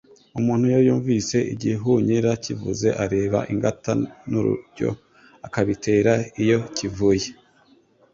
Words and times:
Umuntu 0.39 0.63
iyo 0.69 0.79
yumvise 0.87 1.37
igihunyira 1.53 2.29
kivuze, 2.43 2.87
areba 3.03 3.39
ingata, 3.51 3.93
n’urujyo 4.29 4.89
akabitera 5.47 6.13
iyo 6.43 6.59
kivuye, 6.75 7.29